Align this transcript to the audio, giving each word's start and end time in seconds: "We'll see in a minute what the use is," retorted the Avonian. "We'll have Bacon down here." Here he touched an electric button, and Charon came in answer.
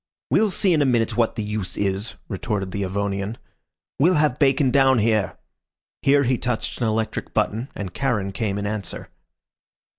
"We'll 0.31 0.49
see 0.49 0.73
in 0.73 0.81
a 0.81 0.85
minute 0.85 1.15
what 1.15 1.35
the 1.35 1.43
use 1.43 1.77
is," 1.77 2.15
retorted 2.27 2.71
the 2.71 2.81
Avonian. 2.81 3.37
"We'll 3.99 4.15
have 4.15 4.39
Bacon 4.39 4.71
down 4.71 4.97
here." 4.97 5.37
Here 6.01 6.23
he 6.23 6.39
touched 6.39 6.81
an 6.81 6.87
electric 6.87 7.35
button, 7.35 7.69
and 7.75 7.93
Charon 7.93 8.31
came 8.31 8.57
in 8.57 8.65
answer. 8.65 9.09